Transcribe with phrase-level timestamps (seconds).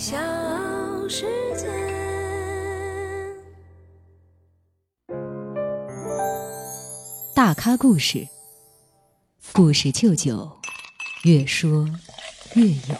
[0.00, 0.16] 小
[1.10, 1.66] 世界。
[7.34, 8.26] 大咖故事，
[9.52, 10.50] 故事舅舅，
[11.24, 11.86] 越说
[12.54, 12.96] 越有。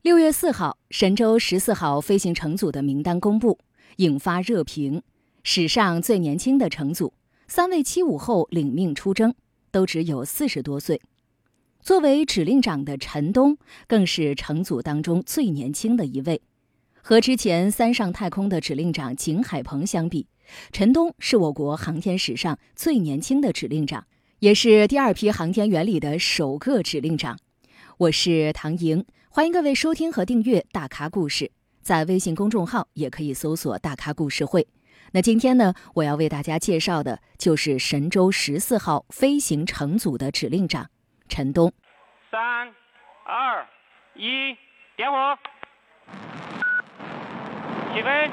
[0.00, 3.58] 六月四号，神舟十四号飞行乘组的名单公布，
[3.96, 5.02] 引发热评。
[5.42, 7.12] 史上最年轻的乘组，
[7.48, 9.34] 三位七五后领命出征，
[9.70, 11.02] 都只有四十多岁。
[11.82, 13.58] 作为指令长的陈冬，
[13.88, 16.40] 更是乘组当中最年轻的一位。
[17.02, 20.28] 和之前三上太空的指令长景海鹏相比，
[20.70, 24.06] 陈冬是我国航天史上最年轻的指令长，
[24.38, 27.36] 也是第二批航天员里的首个指令长。
[27.98, 31.46] 我是唐莹，欢迎各位收听和订阅《大咖故事》，
[31.82, 34.68] 在微信公众号也可以搜索“大咖故事会”。
[35.10, 40.88] 那今天呢，我要为大家介绍的就是神舟十四号飞行乘组的指令长
[41.34, 41.72] 陈东。
[42.30, 42.68] 三、
[43.24, 43.66] 二、
[44.14, 44.54] 一，
[44.94, 45.16] 点火！
[47.94, 48.30] 起飞！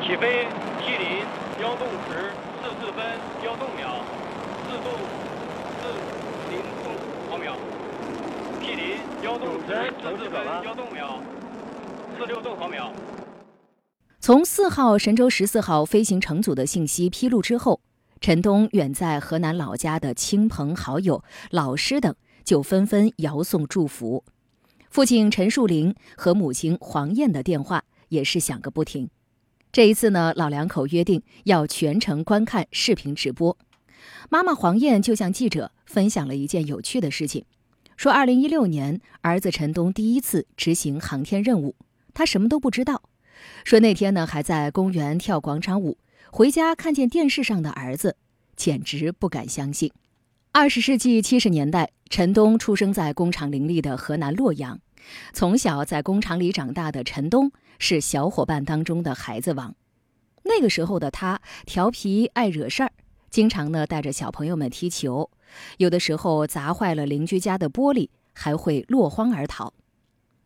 [0.00, 0.46] 起飞！
[0.80, 1.24] 吉林
[1.60, 2.30] 幺洞时
[2.62, 3.04] 四四分
[3.44, 4.04] 幺洞秒，
[4.62, 4.84] 四度
[5.82, 5.82] 四
[6.48, 6.94] 零度
[7.28, 7.56] 毫秒。
[8.62, 11.20] 吉林幺洞时四四分幺洞秒，
[12.16, 12.92] 四六度毫秒。
[14.20, 17.80] 从四号神舟十四号飞行乘组的信息披露之后，
[18.20, 22.14] 陈东远在河南老家的亲朋好友、老师等
[22.48, 24.24] 就纷纷遥送祝福，
[24.88, 29.10] 父亲陈树林和母亲黄燕的电话也是响个不停。
[29.70, 33.58] 这一次呢，老两口约定要全程观看视频直播。
[34.30, 37.44] 妈妈黄燕就向记者分享了一件有趣的事情，
[37.98, 41.74] 说二零一六年儿子陈冬第一次执行航天任务，
[42.14, 43.02] 他什么都不知道。
[43.62, 45.98] 说那天呢，还在公园跳广场舞，
[46.32, 48.16] 回家看见电视上的儿子，
[48.56, 49.92] 简直不敢相信。
[50.50, 54.80] 二十世纪七十年代，陈东出生在工厂林立的河南洛阳，
[55.34, 59.74] 从小在工厂里长大的陈东是小伙伴当中的孩子王。
[60.44, 62.92] 那个时候的他调皮爱惹事儿，
[63.28, 65.30] 经常呢带着小朋友们踢球，
[65.76, 69.74] 有的时候砸坏了邻居家的玻璃，还会落荒而逃。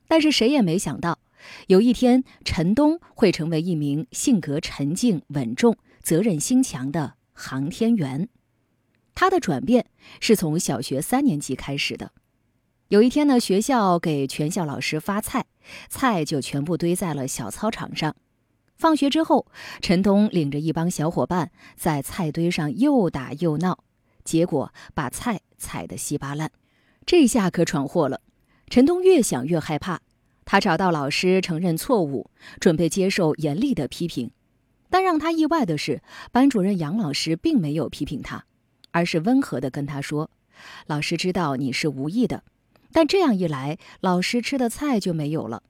[0.08, 1.18] 但是谁也没想到。
[1.66, 8.28] 有一天，陈东会成为一名性格沉静、稳重、责任心强的航天员。
[9.14, 9.86] 他的转变
[10.20, 12.12] 是从小学三年级开始的。
[12.88, 15.46] 有一天呢，学校给全校老师发菜，
[15.88, 18.14] 菜就全部堆在了小操场上。
[18.76, 19.46] 放学之后，
[19.80, 23.84] 陈东领着一帮小伙伴在菜堆上又打又闹，
[24.24, 26.50] 结果把菜踩得稀巴烂。
[27.06, 28.20] 这下可闯祸了。
[28.68, 30.00] 陈东越想越害怕。
[30.44, 34.32] 他找到老师承认错误，准备接受严厉的批评，
[34.90, 36.02] 但让他意外的是，
[36.32, 38.44] 班主任杨老师并没有批评他，
[38.92, 40.30] 而是温和地跟他说
[40.86, 42.44] ：“老师知道你是无意的，
[42.92, 45.64] 但这样一来，老师吃的菜就没有了。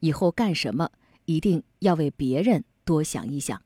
[0.00, 0.90] 以后干什么
[1.24, 3.62] 一定要为别人多想一想。”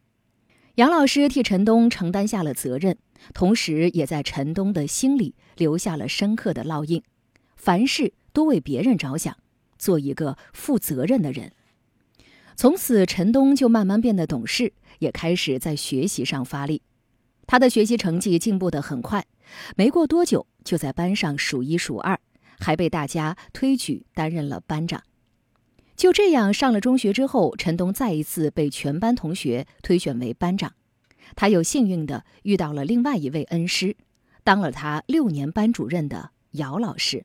[0.76, 2.96] 杨老师替陈东承担下了责任，
[3.34, 7.02] 同时也在陈东的心里留下了深刻的烙印：
[7.56, 9.36] 凡事多为别人着想。
[9.76, 11.52] 做一个负责任的人。
[12.54, 16.82] 从此，陈东就慢慢变得懂事，也开始在学习上发力。
[17.50, 19.26] 他的学习成绩进步得很快，
[19.74, 22.16] 没过多久就在班上数一数二，
[22.60, 25.02] 还被大家推举担任了班长。
[25.96, 30.72] 就这样，上了中学之后，陈东再一次被全班同学推选为班长。
[31.34, 33.96] 他又幸运地遇到了另外一位恩师，
[34.44, 37.24] 当了他六年班主任的姚老师。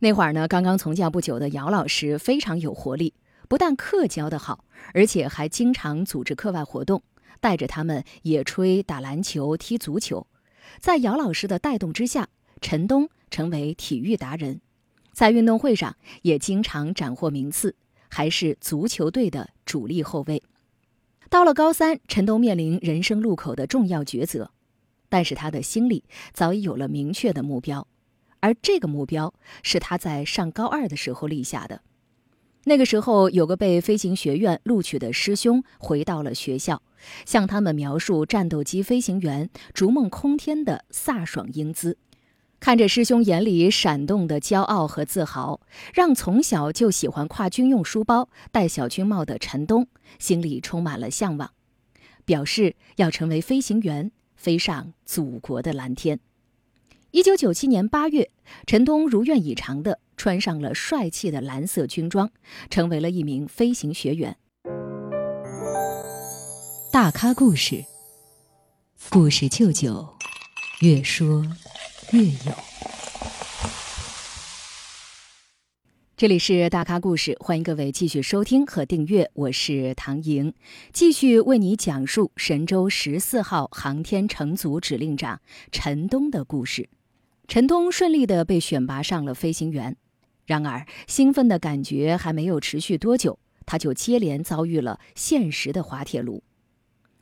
[0.00, 3.14] 那会儿呢，刚刚从教不久的姚老师非常有活力，
[3.48, 7.00] 不但课教得好，而且还经常组织课外活动，
[7.44, 10.26] 带着他们野炊、打篮球、踢足球。
[10.80, 12.30] 在姚老师的带动之下，
[12.62, 14.62] 陈东成为体育达人，
[15.12, 17.76] 在运动会上也经常斩获名次，
[18.08, 20.42] 还是足球队的主力后卫。
[21.28, 24.50] 到了高三，陈东面临人生路口的重要抉择，
[25.10, 26.02] 但是他的心里
[26.32, 27.86] 早已有了明确的目标。
[28.40, 31.82] 而这个目标是他在上高二的时候立下的。
[32.66, 36.82] 那个时候，有个被飞行学院录取的师兄回到了学校，
[37.26, 41.98] 向他们描述战斗机飞行员逐梦空天的飒爽英姿。
[42.60, 45.60] 看着师兄眼里闪动的骄傲和自豪，
[45.92, 49.86] 让从小就喜欢挎军用书包、戴小军帽的陈冬
[50.18, 51.50] 心里充满了向往，
[52.24, 56.18] 表示要成为飞行员，飞上祖国的蓝天。
[57.10, 58.30] 一九九七年八月，
[58.66, 62.30] 陈冬如愿以偿地穿上了帅气的蓝色军装，
[62.70, 64.36] 成为了一名飞行学员。
[66.92, 67.84] 大咖故事，
[69.10, 70.08] 故事舅舅，
[70.80, 71.44] 越说
[72.12, 72.52] 越有。
[76.16, 80.54] 这里是大咖故事，欢迎各位继续收听和订阅，我是唐莹，
[80.92, 85.40] 继续为你讲述神舟十四号航天乘组指令长
[85.72, 86.88] 陈冬的故事。
[87.46, 89.96] 陈东顺利的被选拔上了飞行员，
[90.46, 96.42] 然而兴奋的感觉还没有持续多久，他就接连遭遇了现实的滑铁卢。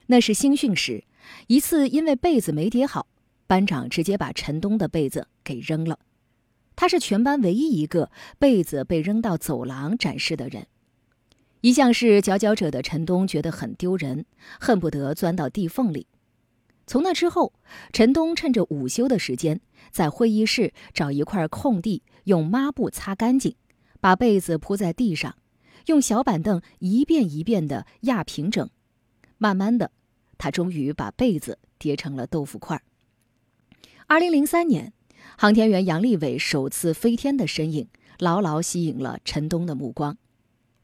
[0.06, 1.04] 那是新训时，
[1.48, 3.06] 一次因为被子没叠好，
[3.46, 5.98] 班长直接把陈东的被子给扔了。
[6.76, 10.66] 他是全班唯一一个被子被扔到走廊展示的人。
[11.60, 14.24] 一向是佼佼者的陈东觉得很丢人，
[14.58, 16.06] 恨不得钻到地缝里。
[16.92, 17.54] 从那之后，
[17.90, 23.56] 陈东趁着午休的时间，在会议室找一块空地，用抹布擦干净，
[23.98, 25.34] 把被子铺在地上，
[25.86, 28.68] 用小板凳一遍一遍地压平整。
[29.38, 29.90] 慢慢的，
[30.36, 32.82] 他终于把被子叠成了豆腐块。
[34.06, 34.92] 二零零三年。
[35.38, 40.18] 航天员杨利伟首次飞天的身影，牢牢吸引了陈东的目光。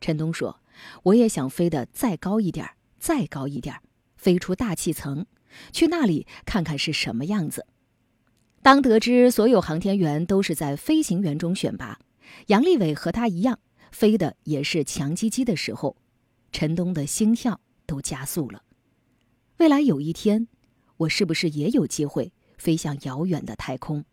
[0.01, 0.59] 陈东说
[1.05, 2.67] ：“我也想飞得再高一点，
[2.99, 3.77] 再高一点，
[4.17, 5.27] 飞出大气层，
[5.73, 7.67] 去那里看看是什么样子。”
[8.61, 11.99] 当得知所有航天员都是在飞行员中选拔，
[12.49, 13.61] 杨利伟和他一样
[13.93, 15.97] 飞的也是强击机的时候，
[16.53, 18.63] 陈冬的心跳都加速了。
[19.59, 20.49] 未来有一天，
[20.99, 24.05] 我是不是也有机会飞向遥远的太空？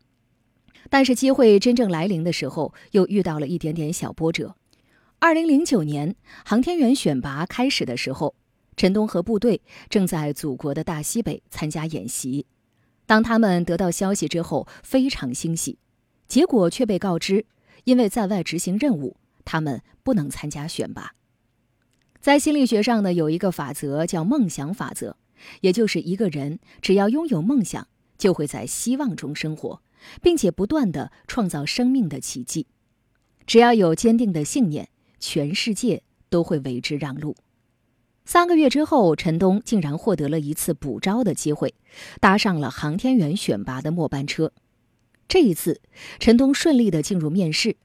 [0.90, 4.56] 但是机会真正来临的时候，又遇到了一点点小波折。
[5.18, 6.16] 二零零九年
[6.46, 8.36] 航天员选拔开始的时候，
[8.75, 12.45] 陈东和部队正在祖国的大西北参加演习。
[13.06, 15.77] 当他们得到消息之后，非常欣喜，
[16.27, 17.45] 结果却被告知，
[17.83, 21.13] 因为在外执行任务，他们不能参加选拔。
[22.19, 25.18] 在心理学上呢，有一个法则叫梦想法则，
[25.62, 27.88] 也就是一个人只要拥有梦想，
[28.18, 29.81] 就会在希望中生活。
[30.22, 32.68] 并且不断的创造生命的奇迹。
[33.45, 34.89] 只要有坚定的信念，
[35.19, 37.36] 全世界都会为之让路。
[38.25, 41.75] 三个月之后，陈东竟然获得了一次补招的机会，
[42.19, 44.51] 搭上了航天员选拔的末班车。
[45.27, 45.80] 这一次，
[46.19, 47.77] 陈东顺利的进入面试。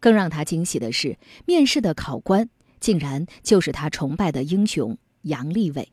[0.00, 1.16] 更让他惊喜的是，
[1.46, 5.92] 面试的考官竟然就是他崇拜的英雄杨利伟。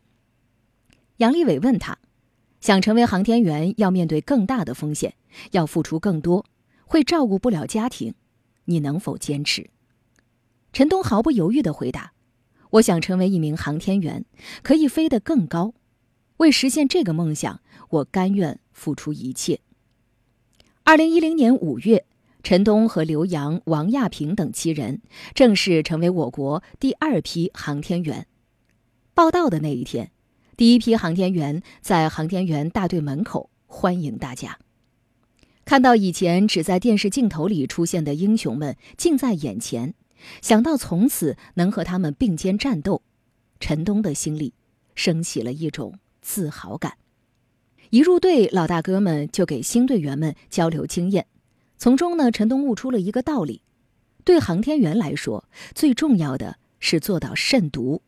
[1.17, 1.97] 杨利伟问他。
[2.61, 5.13] 想成为航天员，要面对更大的风险，
[5.51, 6.43] 要付出更多，
[6.85, 8.15] 会照顾不了家庭，
[8.63, 9.69] 你能否坚持？
[10.73, 12.13] 陈东毫不犹豫地回答
[12.75, 14.25] ：“我想成为一名航天员，
[14.61, 15.73] 可以飞得更高。
[16.37, 19.59] 为实现这个梦想，我甘愿付出一切。”
[20.83, 22.05] 二零一零年五月，
[22.43, 25.01] 陈冬和刘洋、王亚平等七人
[25.33, 28.27] 正式成为我国第二批航天员。
[29.13, 30.11] 报道的那一天。
[30.57, 34.57] 第一批航天员在航天员大队门口欢迎大家，
[35.65, 39.93] 看到以前只在电视镜头里出现的英雄们近在眼前，
[40.41, 43.01] 想到从此能和他们并肩战斗，
[43.59, 44.53] 陈东的心里
[44.95, 46.97] 升起了一种自豪感。
[47.89, 51.27] 一入队，老大哥们就给新队员们交流经验，
[51.77, 53.61] 从中呢，陈东悟出了一个道理：
[54.23, 58.01] 对航天员来说，最重要的是做到慎独，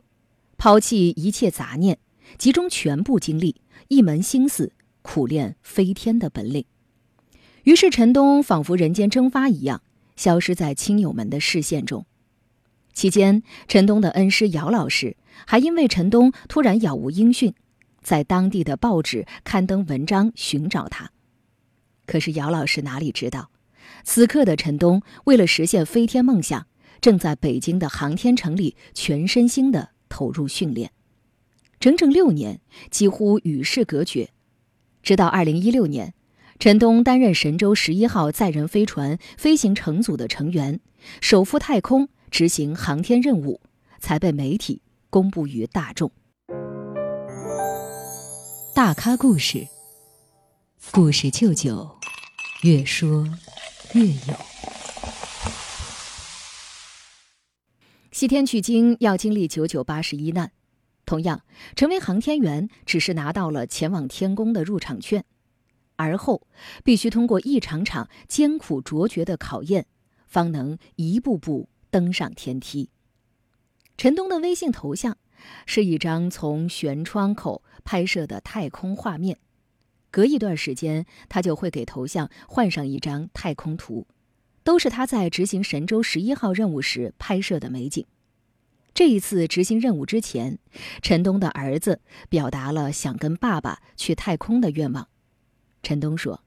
[0.56, 1.98] 抛弃一切杂念。
[2.36, 6.66] 集中全部精力，一门心思苦练飞天的本领。
[7.62, 9.80] 于是，陈东仿佛人间蒸发一样，
[10.18, 12.04] 消失在亲友们的视线中。
[12.92, 15.16] 期间，陈东的恩师姚老师
[15.46, 17.54] 还因为陈东突然杳无音讯，
[18.02, 21.12] 在当地的报纸刊登文章寻找他。
[22.04, 23.50] 可是，姚老师哪里知道，
[24.02, 26.66] 此刻的陈东为了实现飞天梦想，
[27.00, 30.90] 正在北京的航天城里全身心的投入训练。
[31.78, 34.30] 整整六年，几乎与世隔绝。
[35.00, 36.12] 直到二零一六年，
[36.58, 40.80] 陈冬担任神舟十一号载人飞船飞行乘组的成员，
[41.20, 43.60] 首赴太空执行航天任务，
[44.00, 46.10] 才被媒体公布于大众。
[48.74, 49.68] 大咖故事，
[50.90, 51.96] 故事舅舅，
[52.64, 53.24] 越说
[53.94, 54.34] 越有。
[58.10, 60.50] 西天取经要经历九九八十一难。
[61.06, 61.42] 同样，
[61.76, 65.24] 成为航天员只是拿到了前往天宫的入场券，
[65.98, 66.46] 而后
[66.84, 69.84] 必须通过一场场艰苦卓绝的考验，
[70.26, 72.88] 方能一步步登上天梯。
[73.96, 75.18] 陈东的微信头像
[75.66, 79.38] 是一张从舷窗口拍摄的太空画面，
[80.12, 84.06] 隔一段时间他就会给头像换上一张太空图，
[84.62, 88.06] 都是他在执行神舟十一号任务时拍摄的美景。
[88.94, 90.58] 这一次执行任务之前，
[91.02, 95.08] 陈东的儿子表达了想跟爸爸去太空的愿望。
[95.82, 96.38] 陈东说：“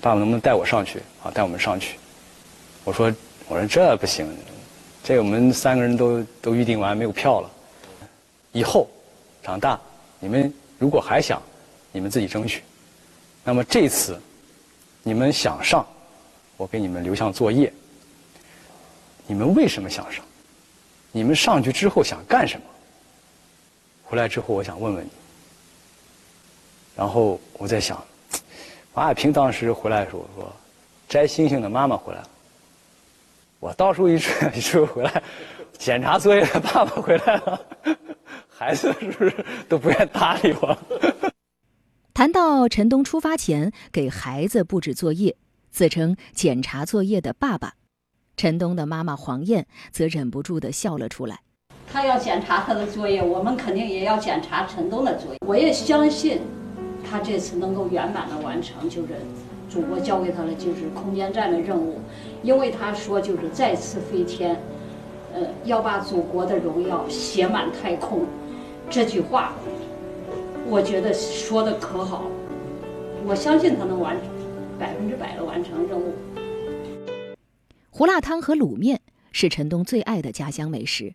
[0.00, 1.30] 爸爸能不能带我上去啊？
[1.30, 1.98] 带我们上去？”
[2.84, 3.12] 我说
[3.48, 4.26] ：“我说这不行，
[5.02, 7.50] 这我们三个人都都预定完没有票了。
[8.52, 8.88] 以后
[9.42, 9.80] 长大，
[10.18, 11.40] 你们如果还想，
[11.92, 12.62] 你们自己争取。
[13.44, 14.20] 那么这次
[15.02, 15.86] 你们想上，
[16.56, 17.72] 我给你们留下作业。
[19.26, 20.24] 你们为什么想上？
[21.12, 22.66] 你们上去之后想干什么？
[24.04, 25.10] 回来之后我想问问你。
[26.96, 28.04] 然后我在想，
[29.00, 30.52] 马亚平当时回来的时候说，
[31.08, 32.28] 摘星星的妈妈回来了。
[33.58, 35.22] 我到时候一出一出回来，
[35.78, 37.58] 检查作业的爸爸回来了，
[38.46, 39.34] 孩子是不是
[39.70, 40.76] 都不愿搭理我？
[42.12, 45.34] 谈到陈东出发前给孩子布置作业，
[45.70, 47.76] 自称检查作业的爸爸，
[48.36, 51.38] 陈东的妈妈黄燕则忍不住的笑了出来。
[51.90, 55.38] 他要检查他的作业，我们肯定也要检查陈东的作业。
[55.46, 56.42] 我也相信，
[57.10, 59.08] 他这次能够圆满的完成，就是
[59.68, 61.98] 祖国交给他的就是空间站的任务。
[62.42, 64.56] 因为他说就是再次飞天，
[65.34, 68.24] 呃，要把祖国的荣耀写满太空，
[68.88, 69.52] 这句话，
[70.68, 72.30] 我觉得说的可好，
[73.26, 74.16] 我相信他能完，
[74.78, 76.14] 百分之百的完成任务。
[77.90, 79.00] 胡辣汤和卤面
[79.32, 81.14] 是陈东最爱的家乡美食。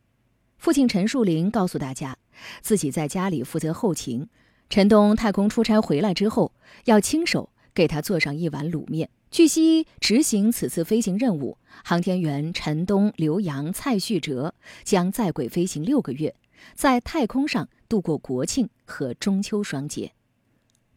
[0.57, 2.15] 父亲陈树林告诉大家，
[2.61, 4.27] 自己在家里负责后勤，
[4.75, 6.51] 陈东太空出差回来之后，
[6.83, 9.09] 要亲手给他做上一碗卤面。
[9.31, 14.53] 据悉，执行此次飞行任务，航天员陈东、刘洋、蔡旭哲
[14.83, 16.35] 将在轨飞行六个月，
[16.73, 20.11] 在太空上度过国庆和中秋双节。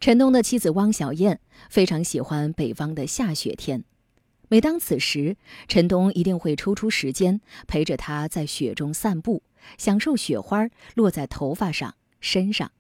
[0.01, 1.39] 陈东的妻子汪小燕
[1.71, 3.85] 非常喜欢北方的下雪天，
[4.49, 5.37] 每当此时，
[5.69, 9.45] 陈东一定会抽出时间陪着她在雪中散步，
[9.79, 12.73] 享受雪花落在头发上、身上。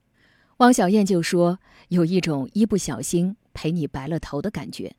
[0.59, 4.97] 汪小燕就说：“有一种一不小心陪你白了头的感觉。”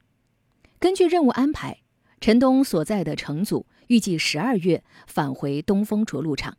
[0.79, 1.81] 根据任务安排，
[2.21, 6.57] 陈东所在的乘组预计十二月返回东风着陆场。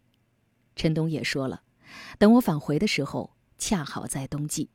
[0.77, 1.63] 陈东也说了，
[2.19, 4.69] 等我返回的时候，恰好在冬季，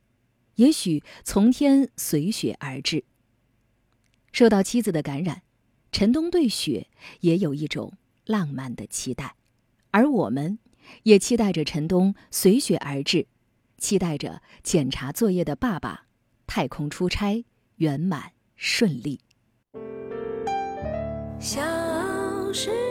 [0.56, 3.04] 也许从天随雪而至。
[4.32, 5.42] 受到妻子的感染，
[5.92, 6.88] 陈东对雪
[7.20, 7.92] 也有一种
[8.24, 9.36] 浪漫的期待，
[9.92, 10.58] 而我们，
[11.04, 13.28] 也期待着陈东随雪而至，
[13.78, 16.06] 期待着检查作业的爸爸
[16.46, 17.44] 太空出差
[17.76, 19.20] 圆满顺利。
[21.38, 21.60] 小
[22.52, 22.85] 时。